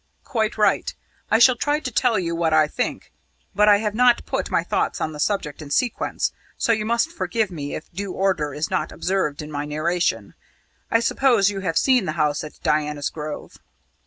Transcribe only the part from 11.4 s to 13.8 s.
you have seen the house at Diana's Grove?"